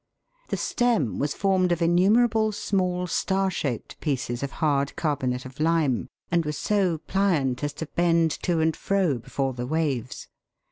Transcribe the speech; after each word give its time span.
The 0.49 0.57
stem 0.57 1.19
was 1.19 1.35
formed 1.35 1.71
of 1.71 1.79
innumerable 1.79 2.51
small, 2.53 3.05
star 3.05 3.51
shaped 3.51 3.99
pieces 3.99 4.41
of 4.41 4.53
hard 4.53 4.95
carbonate 4.95 5.45
of 5.45 5.59
lime, 5.59 6.07
and 6.31 6.43
was 6.43 6.57
so 6.57 6.97
pliant 6.97 7.63
as 7.63 7.73
to 7.73 7.85
bend 7.85 8.31
to 8.41 8.61
and 8.61 8.75
fro 8.75 9.19
before 9.19 9.53
the 9.53 9.67
waves. 9.67 10.27